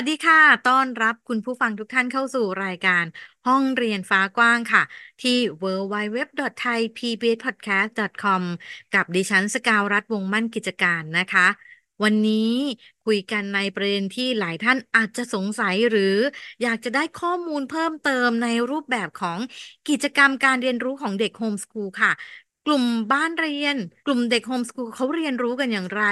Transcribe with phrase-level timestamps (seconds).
[0.00, 3.04] วัสดีค่ะ ต้อนรับคุณผู้ฟังทุกท่านเข้าสู่รายการ
[3.46, 4.82] ห้องเรียนฟ้ากว้างค่ะ
[5.22, 8.42] ที่ www.thaipbspodcast.com
[8.94, 11.46] กับดิฉันสกาวรัฐวงมั่นกิจการนะคะ
[12.02, 12.52] วันนี้
[13.04, 16.16] คุยกันในประเด็นที่หลายท่านอาจจะสงสัยหรือ
[16.62, 19.38] อยากจะได้ข้อมูลเพิ่มเติมในรูปแบบของ
[19.88, 22.12] กิจกรรมการเรียนรู้ของเด็กโฮมสคูลค่ะ
[22.68, 26.02] กลุ่มบ้านเรียน กลุ่มเด็กโฮมสกูลเขาเรียนรู้กันอย่างไร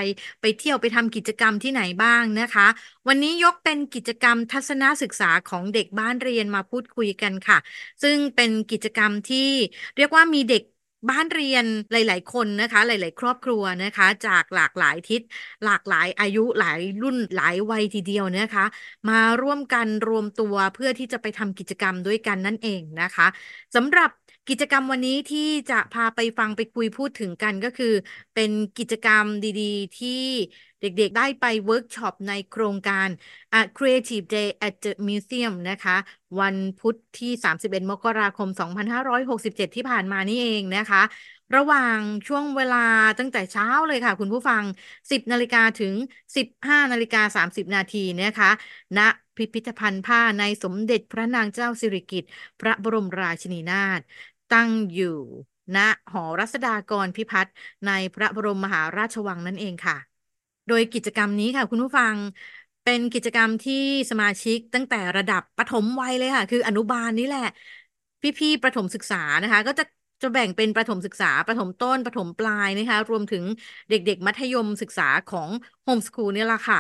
[0.41, 2.67] ไปเที่ยวไปทำกิจกรรมที่ไหนบ้างนะคะ
[3.09, 7.59] วันนี้ยกเป็นกิจกรรมทัศนศึกษาของเด็กบ้านเรียนมาพูดคุยกันค่ะ
[8.03, 9.51] ซึ่งเป็นกิจกรรมที่
[9.97, 10.63] เรียกว่ามีเด็ก
[11.11, 15.23] บ้านเรียนหลาย ๆ คนนะคะ หลาย ๆ ครอบครัวนะคะ จากหลากหลายทิศ
[15.65, 18.65] หลากหลายอายุหลายรุ่นหลายวัยทีเดียวนะคะ
[19.09, 23.27] มาร่วมกันรวมตัวเพื่อที่จะไปทำกิจกรรมด้วยกันนั่นเองนะคะ
[23.75, 24.11] สำหรับ
[24.49, 27.95] กิจกรรมวันนี้ที่จะพาไปฟังไปคุยพูดถึงกันก็คือ
[28.35, 29.25] เป็นกิจกรรม
[29.61, 30.23] ดี ๆ ที่
[30.81, 33.09] เด็ก ๆ ได้ไปเวิร์กช็อปในโครงการ
[33.61, 35.97] A Creative Day at the Museum นะคะ
[36.41, 38.49] วันพุธที่ 31 มกราคม
[39.13, 41.03] 2567 ที่ผ่านมานี่เองนะคะ
[41.57, 42.77] ระหว่างช่วงเวลา
[43.19, 44.63] ตั้งแต่เช้าเลยค่ะ คุณผู้ฟัง
[45.11, 45.95] 10 นาฬิกาถึง
[46.37, 48.51] 15 นาฬิกา 30 นาทีนะคะ
[48.99, 52.31] ณนะพิพิธภัณฑ์ผ้าในสมเด็จพระนางเจ้าสิริกิติ์
[52.61, 54.01] พระบรมราชินีนาถ
[54.51, 55.07] ตั้งอยู่
[55.75, 55.77] ณ
[56.13, 57.55] หอรัศดากรพิพัฒน์
[57.87, 59.97] ในพระบรมมหาราชวังนั่นเองค่ะ
[60.67, 62.17] โดยกิจกรรมนี้ค่ะ คุณผู้ฟัง
[62.83, 63.75] เป็นกิจกรรมที่
[64.11, 67.41] สมาชิกตั้งแต่ระดับประถมวัยเลยค่ะ คืออนุบาลนี่แหละ
[68.39, 69.85] พี่ๆประถมศึกษานะคะ ก็จะ
[70.23, 73.45] จะแบ่งเป็นประถมศึกษา ประถมต้น ประถมปลายนะคะ รวมถึง
[73.89, 75.51] เด็ก ๆ มัธยมศึกษาของ
[75.83, 76.79] โฮมสคูลนี่แหละค่ะ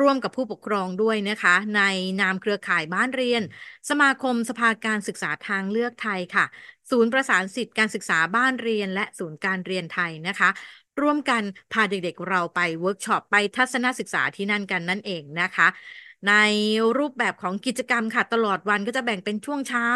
[0.00, 1.78] ร่วมกับผู้ปกครองด้วยนะคะ ใน
[2.20, 3.42] นามเครือข่ายบ้านเรียน
[3.88, 6.44] สมาคมสภาการศึกษาทางเลือกไทยค่ะ
[6.90, 10.48] ศูนย์ประสานสิทธิการศึกษาบ้านเรียน และศูนย์การเรียนไทยนะคะ
[11.00, 11.42] ร่วมกัน
[11.72, 15.68] พาเด็กๆเราไปเวิร์กช็อปไปทัศนศึกษาที่นั่นกันนั่นเองนะคะ
[16.24, 16.30] ใน
[16.98, 19.88] รูปแบบของกิจกรรมค่ะ ตลอดวันก็จะแบ่งเป็นช่วงเช้า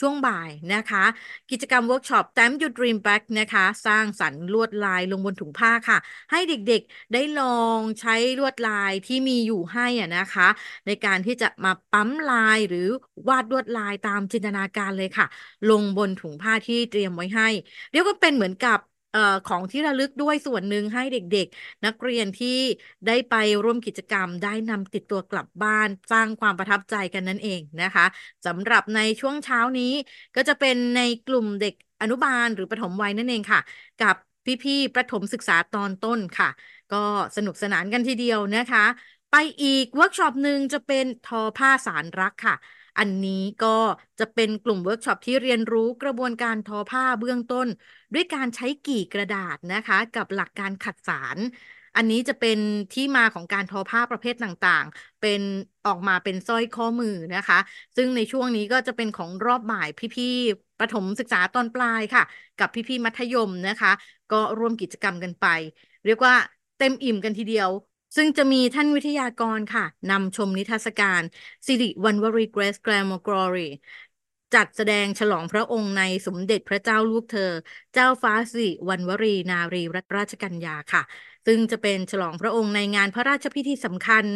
[0.00, 1.04] ช่วงบ่ายนะคะ
[1.50, 5.98] กิจกรรมเวิร์กช็อป Stamp Your Dream Bag นะคะ สร้างสรรค์ลวดลายลงบนถุงผ้าค่ะ
[6.30, 7.44] ให้เด็กๆได้ลอ
[7.78, 10.48] งใช้ลวดลายที่มีอยู่ให้อะนะคะ
[10.86, 12.88] ในการที่จะมาปั๊มลายหรือ
[13.28, 15.26] วาดลวดลายตามจินตนาการเลยค่ะ
[15.66, 17.48] ลงบนถุงผ้าที่เตรียมไว้ให้
[17.90, 18.78] เรียกว่าเป็นเหมือนกับ
[19.44, 22.48] ของที่ระลึกด้วยส่วนหนึ่งให้เด็กๆ นักเรียนที่
[23.06, 23.34] ได้ไป
[23.64, 28.04] ร่วมกิจกรรม ได้นำติดตัวกลับบ้านสร้างความประทับใจกันนั่นเองนะคะ
[28.46, 29.92] สำหรับในช่วงเช้านี้
[30.36, 33.60] ก็จะเป็นในกลุ่มเด็กอนุบาลหรือประถมวัยนั่นเองค่ะ
[33.98, 34.16] กับ
[34.64, 36.48] พี่ๆประถมศึกษาตอนต้นค่ะ
[36.90, 36.96] ก็
[37.36, 38.84] สนุกสนานกันทีเดียวนะคะ
[39.30, 42.54] ไปอีกเวิร์กช็อปหนึ่งจะเป็นทอผ้าสานรักค่ะ
[42.98, 43.68] อันนี้ก็
[44.18, 47.68] จะเป็นกลุ่มเวิร์กช็อปที่เรียนรู้กระบวนการทอผ้าเบื้องต้น
[48.14, 51.38] ด้วยการใช้กี่กระดาษนะคะ กับหลักการขัดสาน
[51.96, 52.58] อันนี้จะเป็น
[52.92, 55.40] ที่มาของการทอผ้าประเภทต่างๆ เป็น
[55.86, 57.58] ออกมาเป็นสร้อยข้อมือนะคะ
[57.96, 62.22] ซึ่งในช่วงนี้ก็จะเป็นของรอบบ่ายพี่ๆประถมศึกษาตอนปลายค่ะ
[62.56, 63.92] กับพี่ๆมัธยมนะคะ
[64.30, 65.46] ก็ร่วมกิจกรรมกันไป
[66.04, 66.34] เรียกว่า
[66.76, 67.70] เต็มอิ่มกันทีเดียว
[68.16, 71.22] ซึ่งจะมีท่านวิทยากรค่ะนำชมนิทรรศการ
[71.66, 73.68] สิริวัณณวรี Grace Glam Glory
[74.54, 77.52] จัดแสดงฉลองพระองค์ในสมเด็จพระเจ้าลูกเธอ
[77.94, 81.02] เจ้าฟ้าสิริวัณณวรีนารีรัตนราชกัญญาค่ะ
[81.46, 84.26] ซึ่งจะเป็นฉลองพระองค์ในงานพระราชพิธีสำคัญ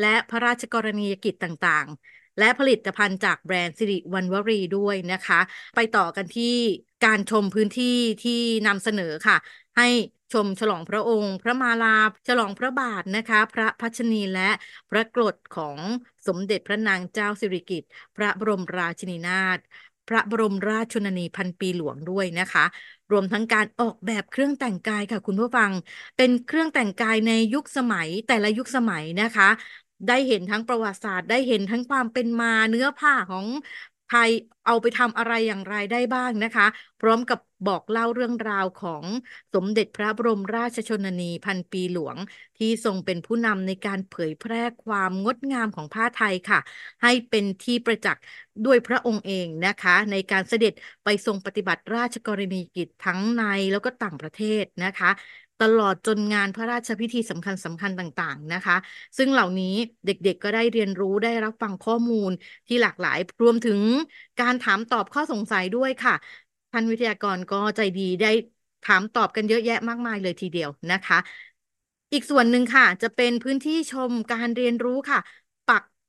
[0.00, 5.40] และพระราชกรณียกิจต่างๆ และผลิตภัณฑ์จากแบรนด์สิริวัณณวรีด้วยนะคะ
[5.74, 6.54] ไปต่อกันที่
[7.04, 8.32] การชมพื้นที่ที่
[8.66, 9.36] นำเสนอค่ะ
[9.76, 9.88] ให้
[10.32, 11.88] ชมฉลองพระองค์ พระมาลา
[12.28, 14.50] ฉลองพระบาทนะคะ พระพัชนีและ
[14.90, 15.80] พระกรดของ
[16.26, 19.58] สมเด็จพระนางเจ้าสิริกิติ์พระบรมราชินีนาถ
[20.08, 22.64] พระบรมราชชนนีพันปีหลวงด้วยนะคะ
[23.10, 25.72] รวมทั้งการออกแบบเครื่องแต่งกายค่ะคุณผู้ฟัง
[26.16, 29.48] เป็นเครื่องแต่งกายในยุคสมัยแต่ละยุคสมัยนะคะ
[30.06, 33.46] ได้เห็นทั้งประวัติศาสตร์ ได้เห็นทั้งความเป็นมาเนื้อผ้าของ
[34.06, 34.30] ไทย
[34.66, 36.66] เอาไปทำอะไรอย่างไรได้บ้างนะคะ
[37.00, 39.04] พร้อมกับบอกเล่าเรื่องราวของ
[39.54, 42.16] สมเด็จพระบรมราชชนนีพันปีหลวง
[42.58, 46.60] ที่ทรงเป็นผู้นำในการเผยแพร่ความงดงามของผ้าไทยค่ะ
[47.02, 48.22] ให้เป็นที่ประจักษ์
[48.64, 50.72] ด้วยพระองค์เองนะคะ ในการเสด็จ
[51.04, 53.42] ไปทรงปฏิบัติราชกรณียกิจทั้งใน
[53.72, 55.10] แล้วก็ต่างประเทศนะคะ
[55.58, 58.76] ตลอดจนงานพระราชพิธีสำคัญสำคัญต่างๆนะคะ
[59.18, 59.74] ซึ่งเหล่านี้
[60.04, 62.30] เด็กๆก็ได้เรียนรู้ได้รับฟังข้อมูล
[62.66, 63.80] ที่หลากหลายรวมถึง
[64.38, 66.14] การถามตอบข้อสงสัยด้วยค่ะ
[66.70, 68.28] ท่านวิทยากรก็ใจดีได้
[68.82, 71.18] ถามตอบกันเยอะแยะมากมายเลยทีเดียวนะคะ
[72.12, 75.20] อีกส่วนหนึ่งค่ะ จะเป็นพื้นที่ชมการเรียนรู้ค่ะ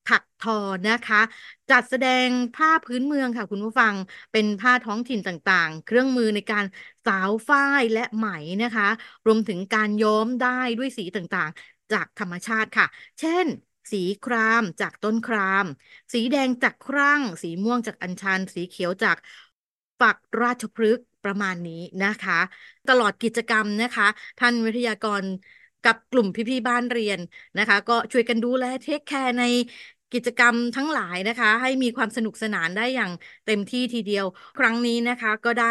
[0.07, 0.59] ถักทอ
[0.89, 1.21] นะคะ
[1.69, 3.95] จัดแสดงผ้าพื้นเมืองค่ะ คุณผู้ฟัง
[4.31, 6.65] เป็นผ้าท้องถิ่นต่างๆ เครื่องมือในการ
[7.05, 8.27] สาวฝ้ายและไหม
[8.63, 8.87] นะคะ
[9.25, 12.85] รวมถึงการย้อมได้ด้วยสีต่างๆ จากธรรมชาติค่ะ
[13.19, 13.47] เช่น
[13.91, 15.65] สีครามจากต้นคราม
[16.13, 19.17] สีแดงจากครั่ง สีม่วงจากอัญชัน สีเขียวจาก
[19.99, 22.39] ฝักราชพฤกษ์ประมาณนี้นะคะ
[22.87, 24.07] ตลอดกิจกรรมนะคะ
[24.39, 25.23] ท่านวิทยากร
[25.83, 27.19] กับกลุ่มพี่ๆบ้านเรียน
[27.57, 29.43] นะคะ ก็ช่วยกันดูแลเทคแคร์ใน
[30.13, 33.11] กิจกรรมทั้งหลายนะคะ ให้มีความสนุกสนานได้อย่าง
[33.45, 34.25] เต็มที่ทีเดียว
[34.57, 35.65] ครั้งนี้นะคะก็ได้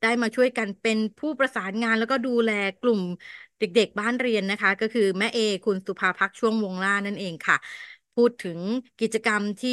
[0.00, 2.50] ได้มาช่วยกันเป็นผู้ประสานงานแล้วก็ดูแล
[2.80, 3.00] กลุ่ม
[3.58, 7.56] เด็ก ๆ บ้านเรียนนะคะ ก็คือแม่เอคุณสุภาพักช่วงวงล่านั่นเองค่ะ
[8.14, 8.58] พูดถึง
[9.00, 9.72] กิจกรรมที่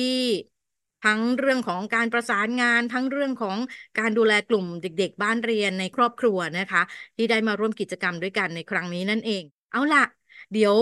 [1.01, 3.57] ทั้งเรื่องของการประสานงานทั้งเรื่องของ
[3.99, 6.81] การดูแลกลุ่มเด็ก ๆ บ้านเรียนในครอบครัวนะคะ
[7.15, 10.03] ที่ได้มาร่วมกิจกรรมด้วยกันในครั้งนี้นั่นเอง เอาล่ะ
[10.51, 10.77] เดี๋ยว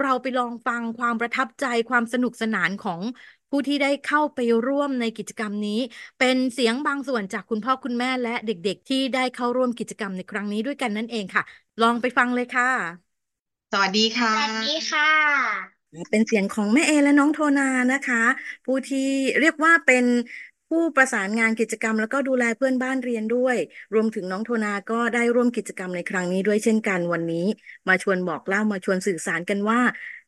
[0.00, 3.00] เราไปลองฟังความประทับใจความสนุกสนานของ
[3.50, 5.80] ผู้ที่ได้เข้าไปร่วมในกิจกรรมนี้
[6.18, 11.42] เป็นเสียงบางส่วนจากคุณพ่อคุณแม่และเด็กๆ ที่ได้เข้าร่วมกิจกรรมในครั้งนี้ด้วยกันนั่นเองค่ะ
[11.80, 13.18] ลองไปฟังเลยค่ะ
[13.72, 15.08] สวัสดีค่ะ สวัสดีค่ะ
[16.10, 17.62] เป็นเสียงของแม่เอและน้องโทนา
[17.92, 18.16] นะคะ
[18.64, 18.98] ผู้ที่
[19.40, 20.04] เรียกว่าเป็น
[20.68, 23.56] ผู้ประสานงานกิจกรรม แล้วก็ดูแลเพื่อนบ้านเรียนด้วย
[23.94, 27.46] รวมถึงน้องโทนาก็ได้ร่วมกิจกรรมในครั้งนี้ด้วยเช่นกันวันนี้
[27.88, 29.80] มาชวนบอกเล่ามาชวนสื่อสารกันว่า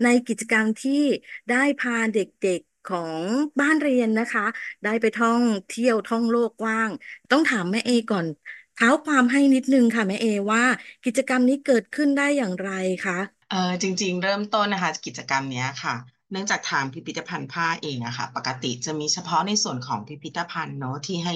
[0.05, 1.03] ในกิจกรรมที่
[1.51, 3.23] ได้พาเด็กๆของ
[3.61, 4.47] บ้านเรียนนะคะ
[4.85, 6.91] ได้ไปท่องเที่ยวท่องโลกกว้าง
[7.31, 8.27] ต้องถามแม่เอก่อน
[8.75, 10.65] เท้าความให้นิดนึงค่ะแม่เอว่า
[11.05, 12.71] กิจกรรมนี้เกิดขึ้นได้อย่างไร
[13.05, 15.95] คะเออจริง ๆ เริ่มต้นนะคะ กิจกรรมเนี้ยค่ะ
[16.31, 21.35] เนื่องจากทางพิพิธภัณฑ์ผ้าเองอะค่ะ ปกติจะมีเฉพาะในส่วนของพิพิธภัณฑ์เนาะที่ให้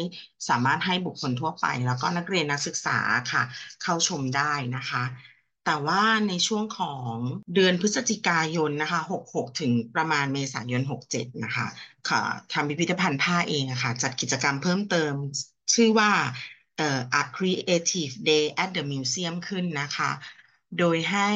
[0.49, 2.99] สามารถให้บุคคลทั่วไป แล้วก็นักเรียนนักศึกษา
[3.32, 3.43] ค่ะ
[3.82, 5.05] เข้าชมได้นะคะ
[5.64, 7.12] แต่ว่าในช่วงของ
[7.55, 11.67] เดือนพฤศจิกายนนะคะ 66 ถึงประมาณเมษายน 67 นะคะ
[12.08, 15.14] ค่ะทางพิพิธภัณฑ์ผ้าเองอะค่ะ จัดกิจกรรมเพิ่มเติม
[15.75, 16.11] ชื่อว่า
[16.76, 20.11] เอ่อ A Creative Day at the Museum ขึ้นนะคะ
[20.79, 21.31] โดยให้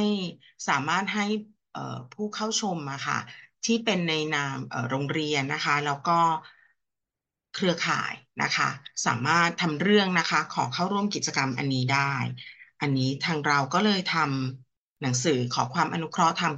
[0.68, 1.26] สามารถให้
[2.14, 3.18] ผู้เข้าชมอะค่ะ
[3.64, 4.58] ที่เป็นในนาม
[4.88, 6.18] โรงเรียนนะคะ แล้วก็
[7.54, 8.12] เครือข่าย
[8.42, 8.68] นะคะ
[9.06, 12.14] สามารถทำเรื่องนะคะ ขอเข้าร่วมกิจกรรมอันนี้ได้
[12.80, 16.52] อันนี้ทางเราก็เลยทำหนังสือขอความอนุเคราะห์ทาง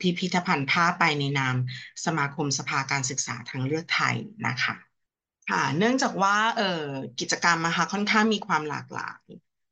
[0.00, 1.56] พิพิธภัณฑ์ผ้าไปในนาม
[2.04, 4.16] สมาคมสภาการศึกษาทางเลือกไทย
[4.46, 4.74] นะคะ
[5.50, 6.86] ค่ะเนื่องจากว่าเอ่อ
[7.20, 9.22] กิจกรรมอะคะค่อนข้างมีความหลากหลาย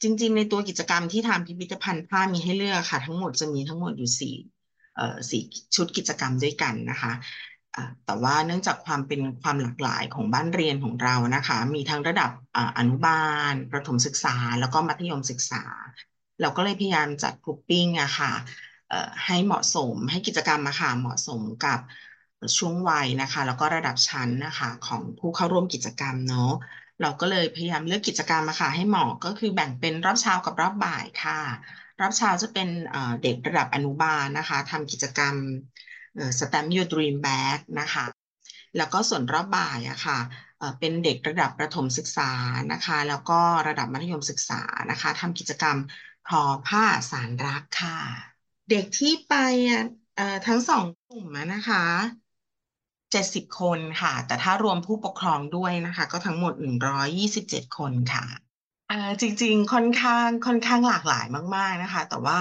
[0.02, 4.34] จริง ๆ ในตัวกิจกรรมที่ทางพิพิธภัณฑ์ผ้ามีให้เลือกค่ะ ทั้งหมดจะมีทั้งหมดอยู่สี่
[5.30, 5.42] สี่
[5.74, 7.12] ชุดกิจกรรมด้วยกันนะคะ
[8.04, 12.30] แต่ว่าเนื่องจากความเป็นความหลากหลายของบ้านเรียนของเรานะคะ มีทั้งระดับ
[12.78, 15.62] อนุบาล ประถมศึกษา แล้วก็มัธยมศึกษา
[16.40, 18.32] เราก็เลยพยายามจัดกรุ๊ปปิ้งอะค่ะ
[18.88, 21.78] เอ่อให้เหมาะสมให้กิจกรรมอะค่ะเหมาะสมกับ
[22.58, 26.52] ช่วงวัยนะคะ แล้วก็ระดับชั้นนะคะของผู้เข้าร่วมกิจกรรมเนาะ
[27.00, 31.38] เราก็เลยพยายามเลือกกิจกรรมมาค่ะให้เหมาะก็คือแบ่งเป็นรอบเช้ากับรอบบ่ายค่ะ
[32.00, 32.68] รอบเช้าจะเป็น
[33.22, 35.36] เด็กระดับอนุบาลนะคะทำกิจกรรม
[36.14, 38.04] เอ่อ Stamp Your Dream Bag นะคะ
[38.76, 40.18] แล้วก็ส่วนรอบบ่ายอะคะ
[40.58, 42.30] เอ่อเป็นเด็กระดับประถมศึกษา
[42.72, 45.76] นะคะ แล้วก็ระดับมัธยมศึกษานะคะทำกิจกรรม
[46.28, 47.98] ทอผ้าสารรักค่ะ
[48.70, 49.34] เด็กที่ไป
[50.46, 51.84] ทั้งสองกลุ่มนะคะ
[53.12, 58.24] เจ็ดสิบคนค่ะ แต่ถ้ารวมผู้ปกครองด้วยนะคะ ก็ทั้งหมดหนึ่งร้อยยี่สิบเจ็ดคนค่ะ
[58.92, 61.24] อ่าจริง ๆ ค่อนข้างค่อนข้างหลากหลาย
[61.56, 62.36] มาก ๆนะคะ แต่ว่า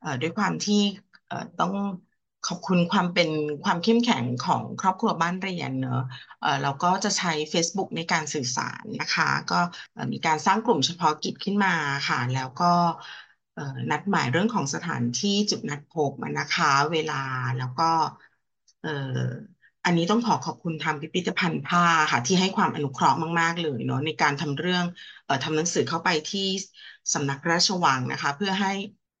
[0.00, 0.74] เอ่อด้วยความที่
[1.26, 1.72] เอ่อต้อง
[2.44, 3.28] ขอบคุณความเป็น
[3.64, 5.92] ความเข้มแข็งของครอบครัวบ้านเรียนเนอะ
[6.40, 9.60] เอ่อเราก็จะใช้ Facebook ในการสื่อสารนะคะ ก็
[9.92, 11.70] เอ่อมีการสร้างกลุ่มเฉพาะกิจขึ้นมา
[12.08, 12.64] ค่ะ แล้วก็
[13.54, 17.14] เอ่อนัดหมายเรื่องของสถานที่จุดนัดพบนะคะ เวลา
[17.56, 17.84] แล้วก็
[18.80, 18.88] เอ่อ
[19.84, 24.84] อันนี้ต้องขอขอบคุณทางพิพิธภัณฑ์ผ้าค่ะ ที่ให้ความอนุเคราะห์มาก ๆ เลยเนาะในการทำเรื่อง
[25.24, 26.48] เอ่อทำหนังสือเข้าไปที่
[27.14, 28.72] สำนักพระราชวังนะคะ เพื่อให้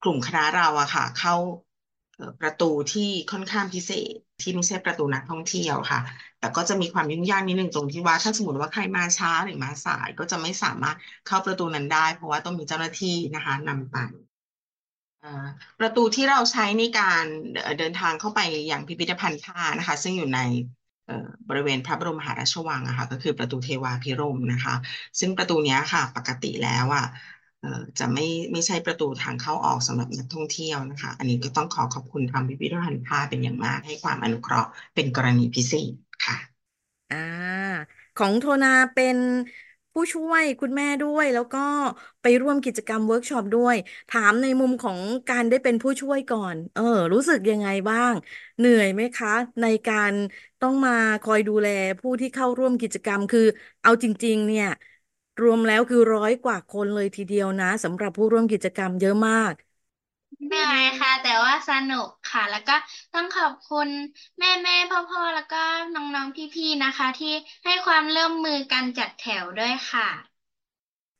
[0.02, 1.34] กลุ่มคณะเราอะค่ะ เข้า
[2.40, 6.00] ประตูที่ค่อนข้างพิเศษที่ไม่ใช่ประตูนักท่องเที่ยวค่ะ
[6.38, 13.96] แต่ก็จะมีความยุ่งยากนิดนึงตรงที่ว่าถ้าสมมติว่าใครมาช้าหรือมาสาย ก็จะไม่สามารถเข้าประตูนั้นได้ เพราะว่าต้องมีเจ้าหน้าที่นะคะนำไป
[15.78, 17.24] ประตูที่เราใช้ในการ
[17.78, 20.40] เดินทางเข้าไปอยังพิพิธภัณฑ์ผ้านะคะ ซึ่งอยู่ใน
[21.48, 24.74] บริเวณพระบรมมหาราชวังอะค่ะก็คือประตูเทวาภิรมย์นะคะ
[25.20, 27.04] ซึ่งประตูนี้ค่ะ ปกติแล้วอะ
[27.98, 35.92] จะไม่ไม่ใช่ประตูทางเข้าออกสำหรับนักท่องเที่ยวนะคะ อันนี้ก็ต้องขอขอบคุณทางพิพิธภัณฑ์ผ้าเป็นอย่างมากให้ความอนุเคราะห์เป็นกรณีพิเศษ
[36.26, 36.36] ค่ะ
[37.10, 37.16] อ่า
[38.16, 39.18] ของโทนาเป็น
[39.94, 41.58] ผู้ช่วยคุณแม่ด้วย แล้วก็
[42.22, 43.76] ไปร่วมกิจกรรมเวิร์กช็อปด้วย
[44.08, 44.98] ถามในมุมของ
[45.28, 46.82] การได้เป็นผู้ช่วยก่อน เออ
[47.14, 48.12] รู้สึกยังไงบ้าง
[48.58, 49.28] เหนื่อยไหมคะ
[49.60, 50.12] ในการ
[50.60, 51.66] ต้องมาคอยดูแล
[52.00, 53.40] ผู้ที่เข้าร่วมกิจกรรมคือ
[53.82, 54.66] เอาจริง ๆ เนี่ย
[55.42, 59.52] รวมแล้วคือร้อยกว่าคนเลยทีเดียวนะสำหรับผู้ร่วมกิจกรรมเยอะมาก
[60.44, 62.72] เหนื่อยค่ะ แต่ว่าสนุกค่ะ แล้วก็
[63.12, 63.88] ต้องขอบคุณ
[64.38, 65.56] แม่แม่พ่อพ่อแล้วก็
[65.94, 67.32] น้องๆพี่ๆนะคะ ที่
[67.64, 70.08] ให้ความร่วมมือกันจัดแถวด้วยค่ะ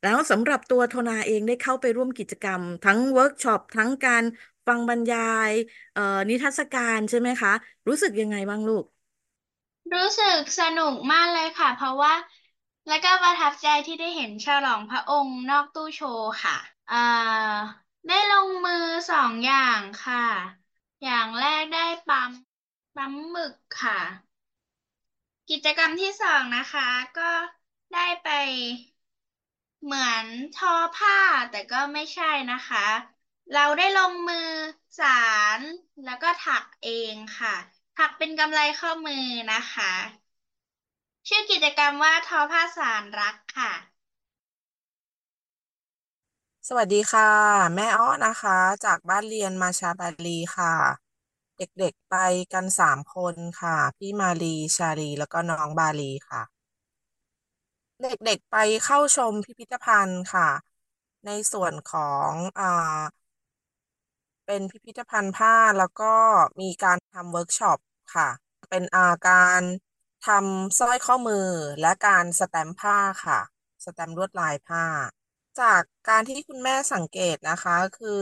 [0.03, 4.25] แล้วสำหรับตัวโทนาเองได้เข้าไปร่วมกิจกรรม ทั้งเวิร์กช็อปทั้งการ
[4.67, 5.19] ฟังบรรยา
[5.51, 5.53] ย
[5.93, 7.53] เอ่อนิทรรศการใช่ไหมคะ
[7.89, 8.85] รู้สึกยังไงบ้างลูก
[9.95, 12.15] รู้สึกสนุกมากเลยค่ะ เพราะว่า
[12.89, 16.57] แล้วก็ประทับใจที่ได้เห็นฉลองพระองค์นอกตู้โชว์ค่ะ
[16.91, 16.97] อ่า
[18.07, 20.19] ได้ลงมือสองอย่างค่ะ
[21.03, 22.33] อย่างแรกได้ปั๊ม
[22.95, 24.01] ปั๊มหมึกค่ะ
[25.51, 27.31] กิจกรรมที่สองนะคะ ก็
[27.93, 28.29] ได้ไป
[29.83, 31.15] เหมือนทอผ้า
[31.51, 32.79] แต่ก็ไม่ใช่นะคะ
[33.51, 34.39] เราได้ลงมือ
[34.99, 35.07] สา
[35.59, 35.63] ร
[36.03, 37.51] แล้วก็ถักเองค่ะ
[37.95, 39.17] ถักเป็นกำไลข้อมือ
[39.51, 39.85] นะคะ
[41.29, 43.73] ชื่อกิจกรรมว่าทอผ้าสารรักค่ะ
[46.69, 47.31] สวัสดีค่ะ
[47.75, 50.75] แม่อ้อนะคะ จากบ้านเรียนมาชาบาลีค่ะ
[51.59, 52.15] เด็กๆไป
[52.53, 56.43] กันสามคนค่ะ พี่มาลีชาลีแล้วก็น้องบาลีค่ะ
[58.03, 60.49] เด็กๆไปเข้าชมพิพิธภัณฑ์ค่ะ
[61.27, 62.65] ในส่วนของอ่า
[64.47, 66.15] เป็นพิพิธภัณฑ์ผ้าแล้วก็
[66.61, 67.79] มีการทำเวิร์กช็อป
[68.15, 68.29] ค่ะ
[68.71, 69.61] เป็นอาการ
[70.27, 71.49] ทำสร้อยข้อมือ
[71.81, 73.41] และการสแตมป์ผ้าค่ะ
[73.85, 74.85] สแตมป์ลวดลายผ้า
[75.61, 78.21] จากการที่คุณแม่สังเกตนะคะ คือ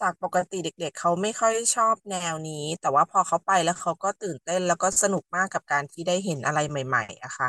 [0.00, 7.48] จากปกติเด็กๆ เขาไม่ค่อยชอบแนวนี้ แต่ว่าพอเขาไปแล้วเขาก็ตื่นเต้นแล้วก็สนุกมากกับการที่ได้เห็นอะไรใหม่ๆอะค่ะ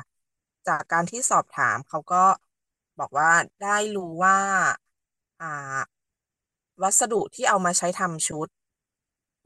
[0.68, 2.24] จากการที่สอบถามเขาก็
[3.00, 3.32] บอกว่า
[3.64, 4.38] ได้รู้ว่า
[5.42, 5.46] อ่า
[6.82, 8.48] วัสดุที่เอามาใช้ทำชุด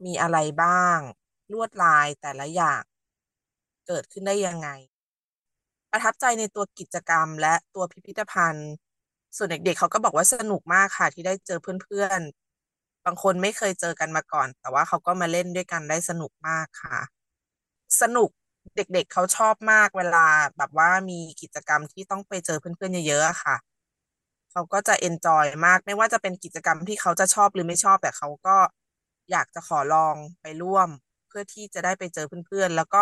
[0.04, 0.98] มีอะไรบ้าง
[1.52, 2.82] ลวดลายแต่ละอย่าง
[3.86, 4.68] เกิดขึ้นได้ยังไง
[5.90, 8.70] ประทับใจในตัวกิจกรรมและตัวพิพิธภัณฑ์
[9.36, 16.98] ส่วนเด็กๆเขาก็บอกว่าสนุกมากค่ะที่ได้เจอเพื่อนๆ บางคนไม่เคยเจอกันมาก่อน แต่ว่าเขาก็มาเล่นด้วยกันได้สนุกมากค่ะ
[18.00, 18.30] สนุก
[18.76, 23.56] เด็กๆเขาชอบมากเวลาแบบว่ามีกิจกรรมที่ต้องไปเจอเพื่อนๆเยอะๆค่ะ
[24.52, 28.56] เขาก็จะเอนจอยมาก ไม่ว่าจะเป็นกิจกรรมที่เขาจะชอบหรือไม่ชอบ แต่เขาก็
[29.30, 30.88] อยากจะขอลองไปร่วม
[31.28, 33.00] เพื่อที่จะได้ไปเจอเพื่อนๆ แล้วก็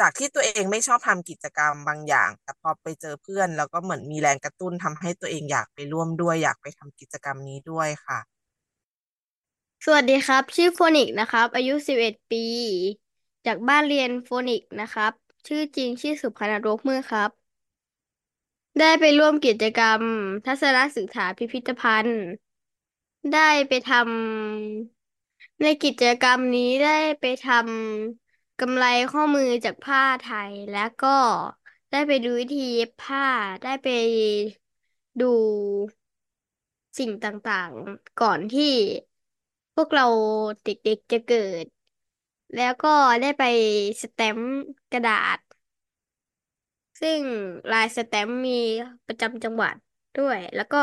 [0.00, 8.18] จากที่ตัวเองไม่ชอบทำกิจกรรมบางอย่าง แต่พอไปเจอเพื่อน แล้วก็เหมือนมีแรงกระตุ้นทำให้ตัวเองอยากไปร่วมด้วย อยากไปทำกิจกรรมนี้ด้วยค่ะ
[9.84, 12.44] สวัสดีครับ ชื่อโฟนิกนะครับ อายุ 11 ปี
[13.46, 15.12] จากบ้านเรียนโฟนิกนะครับ
[15.46, 17.30] ชื่อจริงชื่อสุพรรณรกมือครับ
[18.78, 20.02] ได้ไปร่วมกิจกรรม
[20.46, 22.20] ทัศนศึกษาพิพิธภัณฑ์
[23.32, 28.27] ได้ไปทำในกิจกรรมนี้ได้ไปทำ
[28.60, 31.08] กำไลข้อมือจากผ้าไทย แล้วก็
[31.90, 33.20] ได้ไปดูวิธีเย็บผ้า
[33.62, 33.86] ได้ไป
[35.20, 35.32] ดู
[36.98, 38.64] สิ่งต่างๆ ก่อนที่
[39.74, 40.04] พวกเรา
[40.62, 41.64] เด็กๆจะเกิด
[42.54, 42.88] แล้วก็
[43.20, 43.42] ได้ไป
[44.02, 44.50] สแตมป์
[44.92, 45.38] กระดาษ
[47.00, 47.22] ซึ่ง
[47.70, 48.52] ลายสแตมป์มี
[49.06, 49.74] ประจำจังหวัด
[50.16, 50.78] ด้วย แล้วก็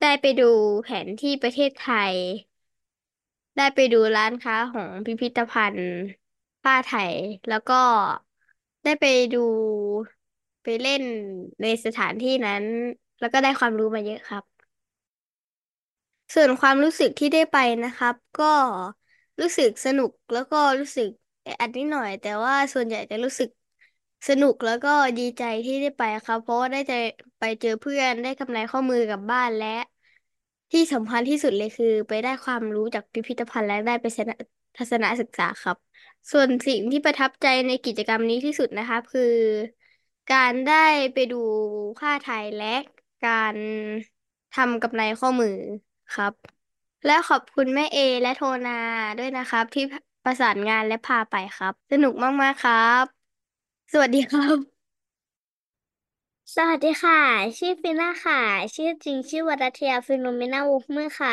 [0.00, 0.44] ได้ไปดู
[0.82, 2.14] แผนที่ประเทศไทย
[3.56, 5.88] ได้ไปดูร้านค้าของพิพิธภัณฑ์
[6.62, 7.14] ผ้าไทย
[7.48, 7.74] แล้วก็
[8.84, 9.44] ได้ไปดู
[10.62, 11.02] ไปเล่น
[11.62, 12.64] ในสถานที่นั้น
[13.18, 14.44] แล้วก็ได้ความรู้มาเยอะครับ
[16.34, 18.44] ส่วนความรู้สึกที่ได้ไปนะครับ ก็
[19.40, 21.08] รู้สึกสนุกแล้วก็รู้สึก
[21.42, 23.48] แออัดนิดหน่อย แต่ว่าส่วนใหญ่จะรู้สึก
[24.28, 24.88] สนุกแล้วก็
[25.18, 26.94] ดีใจที่ได้ไปครับ เพราะว่าได้จะ
[27.38, 29.66] ไปเจอเพื่อนได้กำไรข้อมือกลับบ้านและ
[30.72, 34.06] ที่สำคัญที่สุดเลยคือ ไปได้ความรู้จากพิพิธภัณฑ์และได้ไป
[34.76, 35.76] ทัศนศึกษาครับ
[36.32, 39.22] ส่วนสิ่งที่ประทับใจในกิจกรรมนี้ที่สุดนะครับคือ
[40.28, 40.74] การได้
[41.12, 41.36] ไปดู
[41.98, 42.66] ผ้าไทยและ
[43.22, 43.56] การ
[44.52, 45.50] ทำกำไลข้อมือ
[46.10, 46.32] ครับ
[47.04, 48.70] และขอบคุณแม่เอและโทนา
[49.18, 49.82] ด้วยนะครับ ที่
[50.24, 53.04] ประสานงานและพาไปครับ สนุกมาก ๆ ครับ
[53.92, 54.88] สวัสดีครับ
[56.56, 57.14] สวัสดีค่ะ
[57.58, 58.36] ชื่อฟิน่าค่ะ
[58.74, 61.32] ชื่อจริงชื่อวรัตยาฟิโนเมนาวกเมื่อค่ะ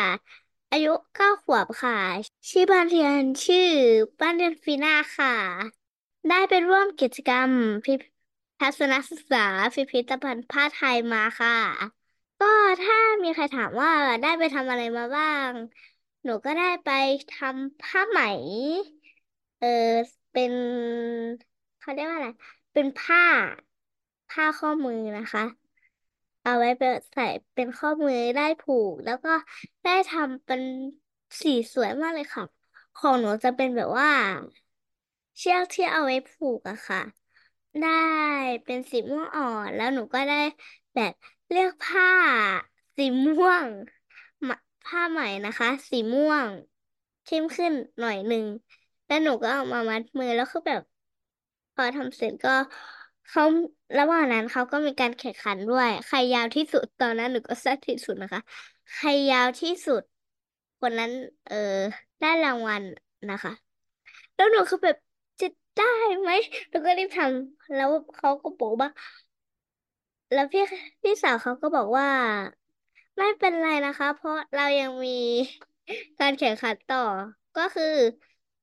[0.75, 1.93] อายุเก้าขวบค่ะ
[2.49, 3.59] ชื่อบ้านเรียนชื่อ
[4.21, 5.29] บ้านเรียนฟิน่าค่ะ
[6.27, 7.51] ได้ไปร่วมกิจกรรม
[7.85, 7.93] พิ
[8.59, 11.51] ทัศนศึกษาพิพิธภัณฑ์ผ้าไทยมาค่ะ
[12.39, 12.45] ก็
[12.81, 13.91] ถ้ามีใครถามว่า
[14.21, 15.51] ได้ไปทำอะไรมาบ้าง
[16.23, 16.89] หนูก็ได้ไป
[17.31, 18.19] ทำผ้าไหม
[19.59, 19.67] เออ
[20.31, 20.53] เป็น
[21.79, 22.29] เขาเรียกว่าอะไร
[22.73, 23.21] เป็นผ้า
[24.29, 25.41] ผ้าข้อมือนะคะ
[26.45, 27.23] เอาไว้เป็นใส่
[27.55, 29.29] เป็นข้อมือได้ผูก แล้วก็
[29.83, 30.61] ได้ทำเป็น
[31.41, 32.43] สีสวยมากเลยค่ะ
[32.95, 34.09] ของหนูจะเป็นแบบว่า
[35.37, 36.99] เชือกที่เอาไว้ผูกอะค่ะ
[37.79, 37.89] ได้
[38.63, 40.35] เป็นสีม่วงอ่อนแล้วหนูก็ได้
[40.93, 41.11] แบบ
[41.49, 42.05] เลือกผ้า
[42.97, 43.67] สีม่วง
[44.85, 46.49] ผ้าใหม่นะคะ สีม่วง
[47.23, 48.45] เข้มขึ้นหน่อยหนึ่ง
[49.05, 50.81] แล้วหนูก็เอามามัดมือแล้วคือแบบ
[51.73, 52.49] พอทำเสร็จก็
[53.29, 53.43] เขา
[53.97, 58.41] ระหว่างนั้นเขาก็มีการแข่งขันด้วย ใครยาวที่สุดตอนนั้นหนูก็แซ่บที่สุดนะคะ
[58.93, 60.01] ใครยาวที่สุด
[60.79, 61.11] คนนั้น
[61.45, 61.55] เออ
[62.19, 62.83] ได้รางวัล
[63.29, 63.51] นะคะ
[64.35, 64.97] แล้วหนูคือแบบ
[65.41, 65.85] จะได้
[66.19, 66.31] ไหม
[66.69, 68.89] แล้วก็รีบทำแล้วเขาก็บอกว่า
[70.31, 70.61] แล้วพี่
[71.03, 72.07] พี่สาวเขาก็บอกว่า
[73.17, 75.09] ไม่เป็นไรนะคะ เพราะเรายังมี
[76.19, 76.99] การแข่งขันต่อ
[77.55, 77.85] ก็คือ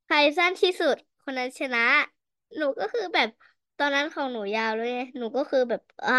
[0.05, 1.81] ใครสั้นที่สุด คนนั้นชนะ
[2.57, 3.29] หนูก็คือแบบ
[3.83, 6.13] อนนั้นของหนูยาวเลยหนูก็คือแบบอ่า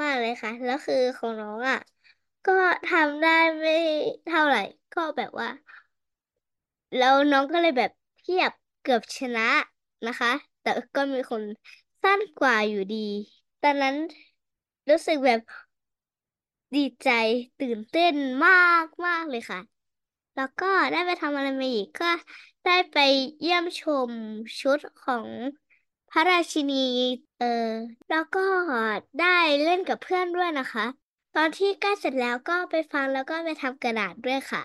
[0.00, 1.76] มากเลยค่ะ แล้วคือของน้องอะ
[2.44, 2.52] ก็
[2.84, 3.30] ทำได้
[3.60, 3.72] ไม่
[4.24, 4.58] เท่าไหร่
[4.92, 5.48] ก็แบบว่า
[6.94, 9.42] แล้วน้องก็เลยแบบเทียบเกือบชนะ
[10.06, 10.28] นะคะ
[10.60, 11.42] แต่ก็มีคน
[12.02, 12.96] สั้นกว่าอยู่ดี
[13.60, 13.94] ตอนนั้น
[14.90, 15.40] รู้สึกแบบ
[16.74, 17.08] ดีใจ
[17.58, 18.14] ตื่นเต้น
[18.46, 18.52] มา
[18.84, 19.60] กมากเลยค่ะ
[20.34, 22.06] แล้วก็ได้ไปทำอะไรมาอีกก็
[22.64, 22.96] ได้ไป
[23.40, 24.12] เยี่ยมชม
[24.60, 25.28] ชุดของ
[26.16, 26.74] ระราชินี
[27.38, 27.46] เออ
[28.08, 28.40] แล้วก็
[29.18, 29.26] ได้
[29.62, 30.82] เล่นกับเพื่อนด้วยนะคะ
[31.32, 34.62] ตอนที่ใกล้เสร็จแล้วก็ไปฟังแล้วก็ไปทำกระดาษด้วยค่ะ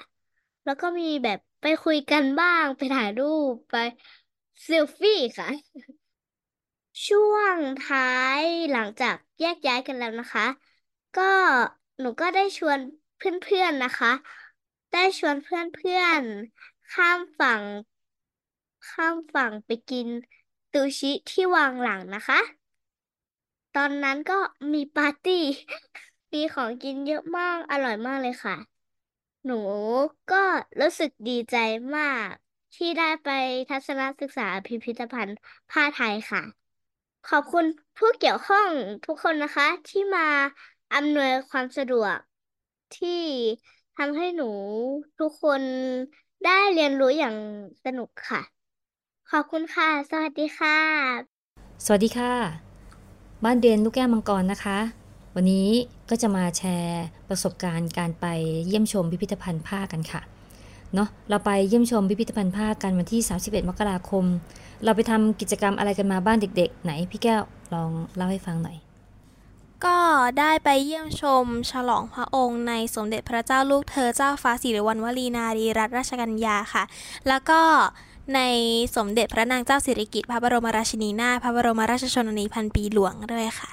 [0.64, 3.76] แล้วก็มีแบบไปคุยกันบ้างไปถ่ายรูปไป
[4.64, 5.48] เซลฟี่ค่ะ
[7.08, 8.02] ช่วงท้า
[8.40, 10.44] ยหลังจากแยกย้ายกันแล้วนะคะ
[11.18, 11.24] ก็
[12.00, 12.80] หนูก็ได้ชวน
[13.18, 14.12] เพื่อนๆนะคะ
[14.92, 17.64] ได้ชวนเพื่อนๆข้ามฝั่ง
[18.90, 20.08] ข้ามฝั่งไปกิน
[20.72, 22.40] ซูชิที่วางหลังนะคะ
[23.74, 24.34] ตอนนั้นก็
[24.74, 25.44] มีปาร์ตี้
[26.34, 28.56] มีของกินเยอะมาก อร่อยมากเลยค่ะ
[29.46, 29.54] หนู
[30.32, 30.36] ก็
[30.82, 31.56] รู้สึกดีใจ
[31.96, 32.30] มาก
[32.76, 33.28] ที่ได้ไป
[33.70, 35.38] ทัศนศึกษาพิพิธภัณฑ์
[35.70, 36.42] ผ้าไทยค่ะ
[37.26, 37.66] ขอบคุณ
[37.98, 38.70] ผู้เกี่ยวข้อง
[39.06, 40.28] ทุกคนนะคะ ที่มา
[40.94, 42.18] อำนวยความสะดวก
[42.94, 43.10] ที่
[43.96, 44.46] ทำให้หนู
[45.20, 45.64] ทุกคน
[46.44, 47.36] ได้เรียนรู้อย่าง
[47.84, 48.42] สนุกค่ะ
[49.36, 50.78] ขอบคุณค่ะ สวัสดีค่ะ
[51.86, 52.34] สวัสดีค่ะ
[53.44, 54.80] บ้านเรียนลูกแก้วมังกรนะคะ
[55.36, 55.68] วันนี้
[56.10, 58.26] ก็จะมาแชร์ประสบการณ์การไป
[58.68, 60.22] เยี่ยมชมพิพิธภัณฑ์ผ้ากันค่ะ
[60.96, 64.26] เนาะเราไปเยี่ยมชมพิพิธภัณฑ์ผ้ากันวันที่ 31 มกราคม
[64.84, 68.78] เราไปทำกิจกรรมอะไรกันมาบ้างเด็ก ๆ ไหนพี่แก้วลองเล่าให้ฟังหน่อย
[69.86, 69.98] ก็
[70.40, 76.84] ได้ไปเยี่ยมชม ฉลองพระองค์ในสมเด็จพระเจ้าลูกเธอเจ้าฟ้าสิริวัณณวรีนารีรัตนราชกัญญาค่ะ
[77.28, 77.62] แล้วก็
[78.36, 78.40] ใน
[78.96, 83.70] สมเด็จพระนางเจ้าสิริกิติ์พระบรมราชินีนาถพระบรมราชชนนีพันปีหลวงด้วยค่ะ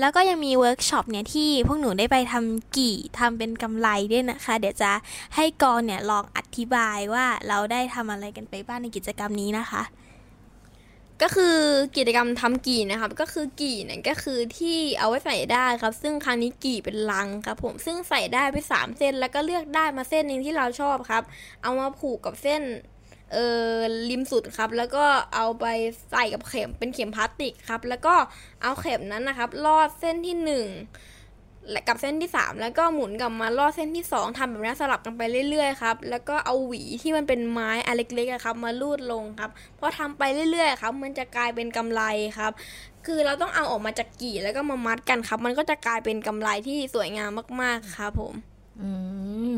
[0.00, 4.90] แล้วก็ยังมีเวิร์กช็อปเนี่ยที่พวกหนูได้ไปทำกี่ทำเป็นกำไลด้วยนะคะ เดี๋ยวจะ
[5.36, 9.82] ให้กรเนี่ยลองอธิบายว่าเราได้ทำอะไรกันไปบ้างในกิจกรรมนี้นะคะ
[11.22, 11.56] ก็คือ
[11.96, 21.22] กิจกรรมทำกี่นะครับ ก็คือกี่เนี่ยก็คือที่เอาไว้ใส่ได้ครับ ซึ่งครั้งนี้กี่เป็นลังครับ ผมซึ่งใส่ได้ไปสามเส้นแล้วก็เลือกได้มาเส้นหนึ่งที่เราชอบครับ
[21.62, 22.62] เอามาผูกกับเส้น
[23.32, 23.36] เอ
[23.70, 23.74] อ
[24.10, 25.66] ริมสุดครับ แล้วก็เอาไป
[26.10, 28.14] ใส่กับเข็มเป็นเข็มพลาสติกครับ แล้วก็
[28.62, 30.66] เอาเข็มนั้นนะครับ ลอดเส้นที่หนึ่ง
[31.70, 42.02] และกับเส้นที่ 3 แล้วก็หมุนกลับมาลอดเส้นที่ 2ทำแบบนี้สลับกันไปเรื่อยๆครับแล้วก็เอาหวีที่มันเป็นไม้อันเล็กๆครับ มาลูดลงครับพอทำไปเรื่อยๆครับ มันจะกลายเป็นกำไร
[42.38, 42.52] ครับ
[43.06, 47.30] คือเราต้องเอาออกมาจากกี่แล้วก็มามัดกันครับ มันก็จะกลายเป็นกำไรที่สวยงาม
[47.62, 48.34] มากๆครับผม
[48.80, 48.90] อื
[49.54, 49.56] ม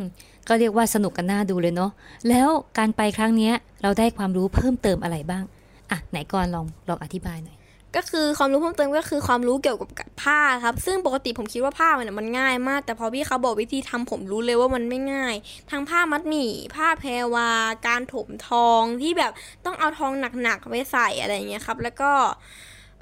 [0.48, 1.90] ก็เรียกว่าสนุกกันน่าดูเลยเนาะ
[2.28, 2.48] แล้ว
[2.78, 5.44] การไปครั้งนี้เราได้ความรู้เพิ่มเติมอะไรบ้าง
[5.90, 7.56] อะไหนก่อนลองลองอธิบายหน่อย
[7.96, 9.88] ก็คือความรู้เพิ่มเติมก็คือความรู้เกี่ยวกับ
[10.22, 15.34] ผ้าครับ ซึ่งปกติผมคิดว่าผ้ามันมันง่ายมาก แต่พอพี่เขาบอกวิธีทำผมรู้เลยว่ามันไม่ง่าย
[15.70, 17.50] ทั้งผ้ามัดหมี่ ผ้าแพรวา
[17.86, 19.32] การถมทองที่แบบ
[19.64, 22.10] ต้องเอาทองหนักๆไปใส่อะไรอย่างเงี้ยครับ แล้วก็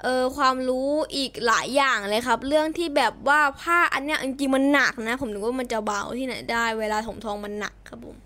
[0.03, 8.17] เออความรู้อีกหลายอย่างเลยครับ เรื่องที่แบบว่าผ้าอันเนี้ยจริงๆมันหนักนะ ผมนึกว่ามันจะเบาที่ไหนได้เวลาถมทองมันหนักครับผม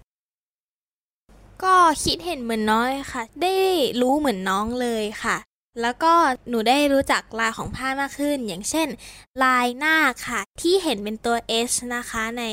[1.63, 3.55] ก็คิดเห็นเหมือนน้อยค่ะ ได้
[4.01, 5.37] รู้เหมือนน้องเลยค่ะ
[5.81, 6.13] แล้วก็
[6.49, 8.87] หนูได้รู้จักลายของผ้ามากขึ้น อย่างเช่น
[9.43, 9.95] ลายหน้า
[10.27, 11.35] ค่ะ ที่เห็นเป็นตัว
[11.69, 12.43] S นะคะใน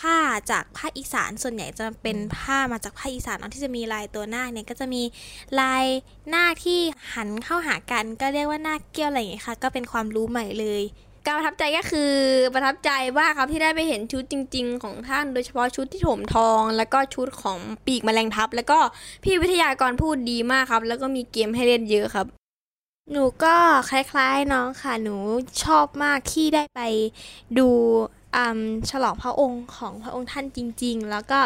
[0.00, 0.18] ผ้า
[0.50, 5.02] จากภาคอีสานส่วนใหญ่จะเป็นผ้ามาจากภาคอีสานเนาะที่จะมีลายตัวหน้าเนี่ยก็จะมี
[5.60, 5.84] ลาย
[6.30, 6.80] หน้าที่
[7.14, 10.82] หันเข้าหากันก็เรียกว่าหน้าเกี้ยวอะไรอย่างเงี้ยค่ะ ก็เป็นความรู้ใหม่เลย
[11.26, 12.12] การประทับใจก็คือ
[12.54, 18.78] ประทับใจว่าครับที่ได้ไปเห็นชุดจริง ๆ ของท่าน โดยเฉพาะชุดที่ถมทอง แล้วก็ชุดของปีกแมลงทับ แล้วก็
[19.24, 22.26] พี่วิทยากรพูดดีมากครับ แล้วก็มีเกมให้เล่นเยอะครับ
[23.12, 23.56] หนูก็
[23.90, 25.16] คล้ายๆน้องค่ะ หนู
[25.62, 26.80] ชอบมากที่ได้ไป
[27.58, 27.68] ดู
[28.22, 28.23] อืม
[28.90, 31.40] ฉลองพระองค์ของพระองค์ท่านจริง ๆ แล้วก็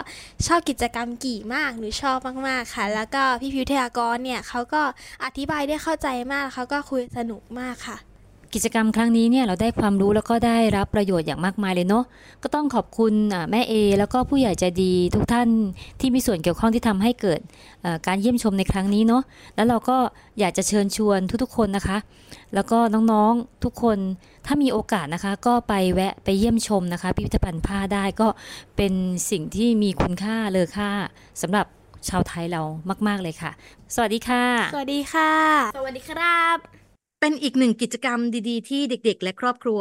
[0.46, 4.82] ชอบกิจกรรมกี่มากหรือชอบมากๆค่ะ แล้วก็พี่พิวเทยากรเนี่ยเขาก็
[5.24, 8.07] อธิบายได้เข้าใจมากเขาก็คุยสนุกมากค่ะ
[8.54, 12.04] กิจกรรมครั้งนี้เนี่ยเราได้ความรู้แล้วก็ได้รับประโยชน์อย่างมากมายเลยเนาะ
[12.42, 15.48] ก็ต้องขอบคุณอ่าแม่เอแล้วก็ผู้ใหญ่ใจดีทุกท่าน
[16.00, 17.40] ที่มีส่วนเกี่ยวข้องที่ทำให้เกิด
[17.82, 19.22] เอ่อการเยี่ยมชมในครั้งนี้เนาะ
[19.56, 19.96] แล้วเราก็
[20.38, 21.98] อยากจะเชิญชวนทุกๆคนนะคะ
[22.54, 23.98] แล้วก็น้องๆทุกคน
[24.46, 28.28] ถ้ามีโอกาสนะคะ ก็ไปแวะไปเยี่ยมชมนะคะ พิพิธภัณฑ์ผ้าได้ก็
[28.76, 28.92] เป็น
[29.30, 30.90] สิ่งที่มีคุณค่าเลอค่า
[31.42, 31.66] สำหรับ
[32.08, 32.62] ชาวไทยเรา
[33.08, 33.50] มาก ๆเลยค่ะ
[33.94, 35.32] สวัสดีค่ะ สวัสดีค่ะ
[35.76, 36.77] สวัสดีครับ
[37.20, 39.80] เป็นอีกหนึ่งกิจกรรมดีๆ ที่เด็กๆ และครอบครัว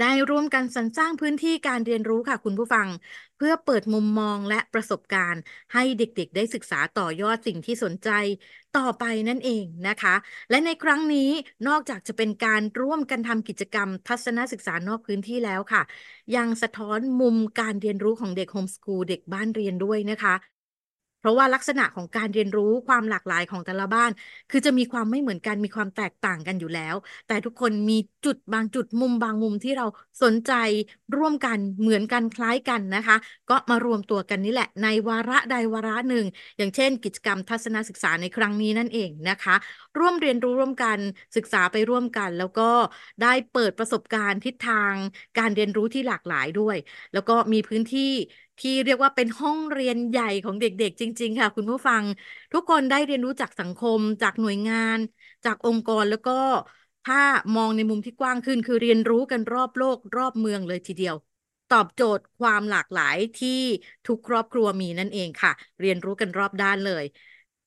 [0.00, 2.88] ได้ร่วมกันสรรสร้างพื้นที่การเรียนรู้ค่ะคุณผู้ฟัง
[3.36, 8.10] เพื่อเปิดมุมมองและประสบการณ์ ให้เด็กๆ ได้ศึกษาต่อยอดสิ่งที่สนใจ
[8.76, 10.14] ต่อไปนั่นเองนะคะ
[10.50, 11.30] และในครั้งนี้
[11.68, 15.82] นอกจากจะเป็นการร่วมกันทำกิจกรรม ทัศนศึกษานอกพื้นที่แล้วค่ะ
[16.36, 20.34] ยังสะท้อนมุมการเรียนรู้ของเด็กโฮมสกูลเด็กบ้านเรียนด้วยนะคะ
[21.18, 24.10] เพราะว่าลักษณะของการเรียนรู้ความหลากหลายของแต่ละบ้าน
[24.50, 26.94] คือจะมีความไม่เหมือนกันมีความแตกต่างกันอยู่แล้ว
[27.26, 29.86] แต่ทุกคนมีจุดบางจุดมุมบางมุมที่เรา
[30.22, 30.52] สนใจ
[31.16, 33.16] ร่วมกันเหมือนกันคล้ายกันนะคะ
[33.50, 36.24] ก็มารวมตัวกันนี่แหละ ในวาระใดวาระหนึ่ง
[36.58, 39.54] อย่างเช่น กิจกรรมทัศนศึกษาในครั้งนี้นั่นเองนะคะ
[39.98, 40.98] ร่วมเรียนรู้ร่วมกัน
[41.36, 42.70] ศึกษาไปร่วมกัน แล้วก็
[43.22, 44.94] ได้เปิดประสบการณ์ทิศทาง
[45.38, 46.76] การเรียนรู้ที่หลากหลายด้วย
[47.12, 48.12] แล้วก็มีพื้นที่
[48.58, 52.04] ที่เรียกว่าเป็นห้องเรียนใหญ่ของเด็กๆ จริง ๆ ค่ะ คุณผู้ฟัง
[52.52, 54.98] ทุกคนได้เรียนรู้จากสังคม จากหน่วยงาน
[55.44, 56.32] จากองค์กรแล้วก็
[57.04, 57.16] ถ้า
[57.56, 61.14] มองในมุมที่กว้างขึ้น คือเรียนรู้กันรอบโลกรอบเมืองเลยทีเดียว
[61.68, 63.60] ตอบโจทย์ความหลากหลายที่
[64.06, 67.04] ทุกครอบครัวมีนั่นเองค่ะ เรียนรู้กันรอบด้านเลย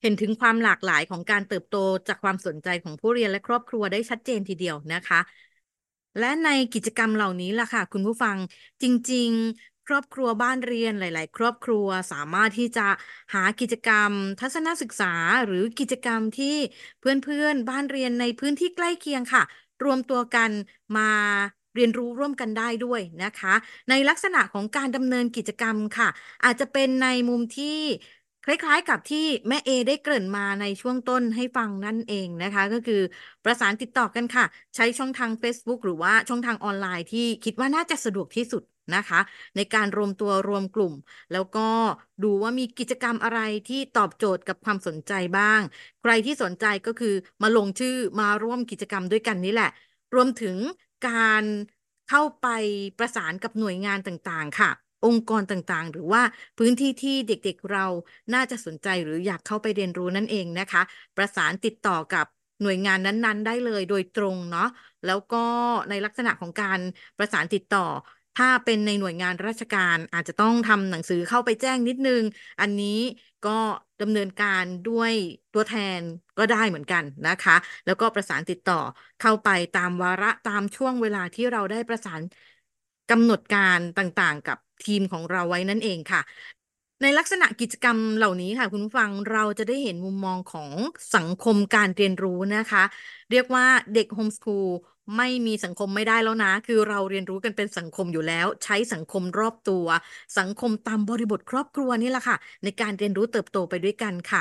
[0.02, 1.76] เห็นถึงความหลากหลายของการเติบโต
[2.08, 5.20] จากความสนใจของผู้เรียนและครอบครัวได้ชัดเจนทีเดียวนะคะ
[6.18, 8.36] และในกิจกรรมเหล่านี้ล่ะค่ะ คุณผู้ฟัง
[8.82, 12.86] จริงๆ รอบครัวบ้านเรียนหลาย ๆ ครอบครัวสามารถที่จะ
[13.34, 15.12] หากิจกรรม ทัศนศึกษา
[15.46, 16.56] หรือกิจกรรมที่
[17.00, 19.42] เพื่อน ๆ บ้านเรียนในพื้นที่ใกล้เคียงค่ะ
[19.84, 20.50] รวมตัวกัน
[20.96, 21.10] มา
[21.74, 23.54] เรียนรู้ร่วมกันได้ด้วยนะคะ
[23.90, 26.08] ในลักษณะของการดำเนินกิจกรรมค่ะ
[26.44, 27.78] อาจจะเป็นในมุมที่
[28.44, 33.00] คล้ายๆกับที่แม่เอได้เกริ่นมาในช่วงต้นให้ฟังนั่นเองนะคะ ก็คือ
[33.44, 34.44] ประสานติดต่อกันค่ะ
[34.76, 38.62] ใช้ช่องทาง Facebook หรือว่าช่องทางออนไลน์ที่คิดว่าน่าจะสะดวกที่สุด
[38.96, 39.20] นะคะ
[39.56, 40.94] ในการรวมตัวรวมกลุ่ม
[41.32, 41.68] แล้วก็
[42.22, 45.60] ดูว่ามีกิจกรรมอะไรที่ตอบโจทย์กับความสนใจบ้าง
[46.02, 49.70] ใครที่สนใจก็คือมาลงชื่อมาร่วมกิจกรรมด้วยกันนี่แหละ
[50.14, 50.56] รวมถึง
[51.08, 51.44] การ
[52.08, 52.46] เข้าไป
[52.98, 54.70] ประสานกับหน่วยงานต่างๆ ค่ะ
[55.06, 56.22] องค์กรต่างๆ หรือว่า
[56.58, 57.86] พื้นที่ที่เด็กๆเรา
[58.34, 60.82] น่าจะสนใจหรืออยากเข้าไปเรียนรู้นั่นเองนะคะ
[61.16, 62.26] ประสานติดต่อกับ
[62.62, 64.68] หน่วยงานนั้นๆ ได้เลยโดยตรงเนาะ
[65.06, 65.44] แล้วก็
[65.90, 66.80] ในลักษณะของการ
[67.18, 67.86] ประสานติดต่อ
[68.34, 72.22] ถ้าเป็นในหน่วยงานราชการอาจจะต้องทำหนังสือเข้าไปแจ้งนิดนึง
[72.60, 72.86] อันนี้
[73.42, 73.50] ก็
[74.00, 75.12] ดำเนินการด้วย
[75.52, 76.02] ตัวแทน
[76.38, 78.74] ก็ได้เหมือนกันนะคะ แล้วก็ประสานติดต่อ
[79.18, 82.20] เข้าไปตามวาระตามช่วงเวลาที่เราได้ประสาน
[83.10, 86.20] กำหนดการต่างๆ กับทีมของเราไว้นั่นเองค่ะ
[87.02, 90.70] ในลักษณะกิจกรรมเหล่านี้ค่ะ คุณผู้ฟังเราจะได้เห็นมุมมองของ
[91.14, 92.84] สังคมการเรียนรู้นะคะ
[93.30, 94.66] เรียกว่าเด็กโฮมสคูล
[95.16, 99.86] ไม่มีสังคมไม่ได้แล้วนะ คือเราเรียนรู้กันเป็นสังคมอยู่แล้ว ใช้สังคมรอบตัว
[100.38, 104.40] สังคมตามบริบทครอบครัวนี่แหละค่ะ ในการเรียนรู้เติบโตไปด้วยกันค่ะ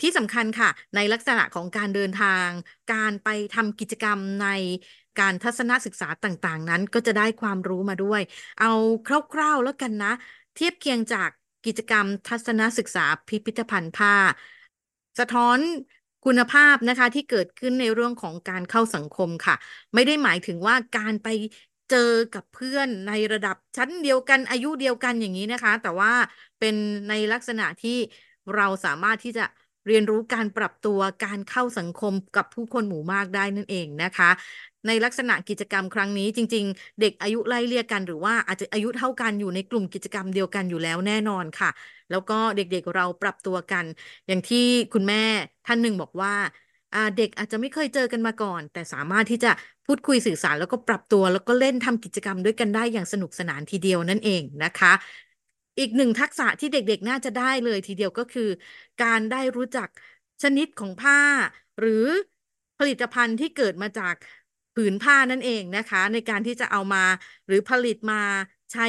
[0.00, 2.48] ที่สำคัญค่ะ ในลักษณะของการเดินทาง
[2.92, 4.48] การไปทำกิจกรรมใน
[5.20, 8.20] การทัศนศึกษาต่างๆ นั้นก็จะได้ความรู้มาด้วย
[8.60, 8.70] เอา
[9.06, 10.12] คร่าวๆแล้วกันนะ
[10.54, 11.30] เทียบเคียงจาก
[11.66, 14.14] กิจกรรมทัศนศึกษาพิพิธภัณฑ์ผ้า
[15.18, 15.58] สะท้อน
[16.24, 19.54] คุณภาพนะคะที่เกิดขึ้นในเรื่องของการเข้าสังคมค่ะ
[19.94, 21.28] ไม่ได้หมายถึงว่าการไป
[21.90, 21.98] เจอ
[22.34, 26.12] กับเพื่อนในระดับชั้นเดียวกันอายุเดียวกันอย่างนี้นะคะ แต่ว่า
[26.58, 26.74] เป็น
[27.08, 27.98] ในลักษณะที่
[28.54, 29.44] เราสามารถที่จะ
[29.86, 34.30] เรียนรู้การปรับตัวการเข้าสังคมกับผู้คนหมู่มากได้นั่นเองนะคะ
[34.86, 41.70] ในลักษณะกิจกรรมครั้งนี้จริง ๆ เด็กอายุไล่เลี่ยกัน หรือว่าอาจจะอายุเท่ากันอยู่ในกลุ่มกิจกรรมเดียวกันอยู่แล้วแน่นอนค่ะ
[42.10, 43.84] แล้วก็เด็กๆเราปรับตัวกัน
[44.26, 45.22] อย่างที่คุณแม่
[45.66, 46.34] ท่านหนึ่งบอกว่า
[46.92, 49.50] อ่าเด็กอาจจะไม่เคยเจอกันมาก่อน แต่สามารถที่จะ
[49.86, 54.92] พูดคุยสื่อสารแล้วก็ปรับตัว แล้วก็เล่นทำกิจกรรมด้วยกันได้อย่างสนุกสนานทีเดียวนั่นเองนะคะ
[55.78, 58.42] อีกหนึ่งทักษะที่เด็กๆ น่าจะได้เลยทีเดียวก็คือ
[59.02, 59.88] การได้รู้จัก
[60.42, 61.20] ชนิดของผ้า
[61.78, 61.92] หรือ
[62.78, 64.14] ผลิตภัณฑ์ที่เกิดมาจาก
[64.74, 67.04] ผืนผ้านั่นเองนะคะ ในการที่จะเอามา
[67.46, 68.22] หรือผลิตมา
[68.72, 68.86] ใช้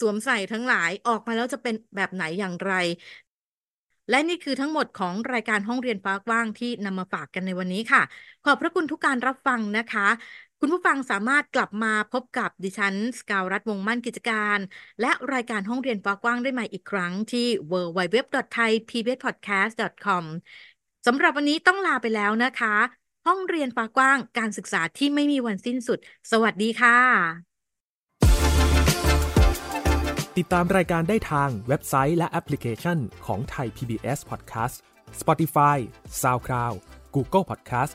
[0.00, 2.72] สวมใส่ทั้งหลายออกมาแล้วจะเป็นแบบไหนอย่างไร
[4.10, 8.02] และนี่คือทั้งหมดของรายการห้องเรียนฟ้ากว้างที่นำมาฝากกันในวันนี้ค่ะ
[8.44, 10.08] ขอบพระคุณทุกการรับฟังนะคะ
[10.64, 14.58] คุณผู้ฟังสามารถกลับมาพบกับดิฉันสกาวรัฐวงมั่นกิจการ
[15.00, 20.24] และรายการห้องเรียนฟ้ากว้างได้ใหม่อีกครั้งที่ www.thaipbspodcast.com
[21.06, 22.74] สำหรับวันนี้ต้องลาไปแล้วนะคะ
[23.26, 25.98] ห้องเรียนฟ้ากว้างการศึกษาที่ไม่มีวันสิ้นสุด
[26.30, 26.98] สวัสดีค่ะ
[30.38, 34.76] ติดตามรายการได้ทางเว็บไซต์และแอปพลิเคชันของไทย PBS Podcast
[35.20, 35.76] Spotify
[36.22, 36.76] SoundCloud
[37.14, 37.94] Google Podcast